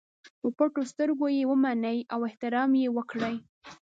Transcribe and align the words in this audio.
په 0.41 0.47
پټو 0.57 0.81
سترګو 0.91 1.27
یې 1.35 1.43
ومني 1.47 1.97
او 2.13 2.19
احترام 2.29 2.71
یې 2.81 2.87
وکړي. 2.97 3.35